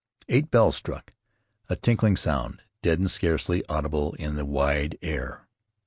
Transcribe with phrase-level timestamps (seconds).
[0.29, 1.13] Eight bells struck,
[1.69, 5.47] a tinkling sound, deadened, scarcely audible in the wide air.